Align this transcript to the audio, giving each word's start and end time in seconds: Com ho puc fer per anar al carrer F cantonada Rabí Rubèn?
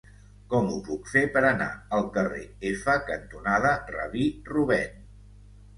Com 0.53 0.69
ho 0.69 0.77
puc 0.87 1.11
fer 1.11 1.21
per 1.35 1.43
anar 1.49 1.67
al 1.99 2.07
carrer 2.17 2.41
F 2.73 2.97
cantonada 3.13 3.79
Rabí 3.95 4.31
Rubèn? 4.53 4.99